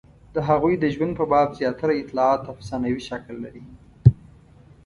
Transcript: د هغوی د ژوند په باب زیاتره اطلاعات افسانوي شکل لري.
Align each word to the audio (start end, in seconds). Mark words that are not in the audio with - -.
د 0.33 0.35
هغوی 0.49 0.73
د 0.79 0.85
ژوند 0.95 1.13
په 1.19 1.25
باب 1.31 1.49
زیاتره 1.59 1.93
اطلاعات 2.01 2.41
افسانوي 2.53 3.01
شکل 3.09 3.35
لري. 3.45 3.63